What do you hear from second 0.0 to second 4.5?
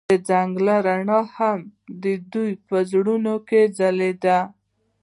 د ځنګل رڼا هم د دوی په زړونو کې ځلېده.